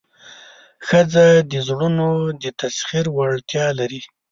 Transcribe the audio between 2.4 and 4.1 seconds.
د تسخیر وړتیا لري.